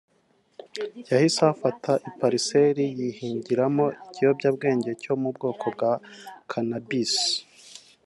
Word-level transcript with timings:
yahise 1.09 1.37
ahafata 1.43 1.91
ipariseli 2.09 2.85
(parcelle) 2.87 2.95
yihingiramo 2.99 3.85
ikiyobyabwenge 4.05 4.91
cyo 5.03 5.13
mu 5.21 5.29
bwoko 5.35 5.65
bwa 5.75 5.91
Cannabis 6.51 7.13